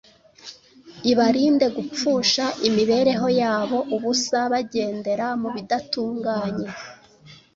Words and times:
ibarinde 1.11 1.65
gupfusha 1.75 2.45
imibereho 2.67 3.27
yabo 3.41 3.77
ubusa 3.95 4.39
bagendera 4.51 5.25
mu 5.41 5.49
bidatunganye. 5.55 6.67